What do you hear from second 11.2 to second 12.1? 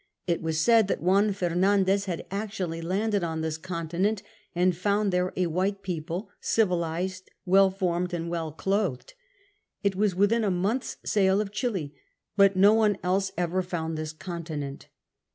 of Chili.